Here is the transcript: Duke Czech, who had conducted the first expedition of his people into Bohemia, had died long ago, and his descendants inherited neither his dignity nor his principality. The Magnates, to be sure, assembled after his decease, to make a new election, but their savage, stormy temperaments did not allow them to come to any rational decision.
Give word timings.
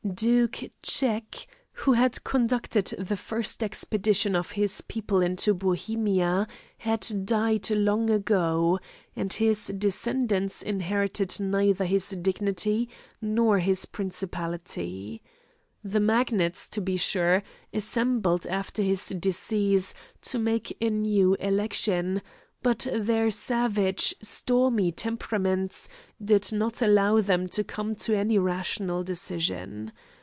Duke 0.13 0.63
Czech, 0.81 1.45
who 1.73 1.93
had 1.93 2.23
conducted 2.23 2.85
the 2.99 3.15
first 3.15 3.61
expedition 3.63 4.35
of 4.35 4.51
his 4.51 4.81
people 4.81 5.21
into 5.21 5.53
Bohemia, 5.53 6.47
had 6.79 7.25
died 7.25 7.69
long 7.69 8.09
ago, 8.09 8.79
and 9.15 9.31
his 9.31 9.67
descendants 9.67 10.63
inherited 10.63 11.39
neither 11.39 11.85
his 11.85 12.09
dignity 12.09 12.89
nor 13.21 13.59
his 13.59 13.85
principality. 13.85 15.21
The 15.83 15.99
Magnates, 16.01 16.67
to 16.69 16.81
be 16.81 16.97
sure, 16.97 17.41
assembled 17.73 18.45
after 18.47 18.81
his 18.81 19.07
decease, 19.09 19.93
to 20.23 20.39
make 20.39 20.75
a 20.81 20.89
new 20.89 21.35
election, 21.35 22.21
but 22.63 22.85
their 22.93 23.31
savage, 23.31 24.13
stormy 24.21 24.91
temperaments 24.91 25.89
did 26.23 26.51
not 26.53 26.79
allow 26.79 27.19
them 27.19 27.47
to 27.49 27.63
come 27.63 27.95
to 27.95 28.15
any 28.15 28.37
rational 28.37 29.03
decision. 29.03 29.91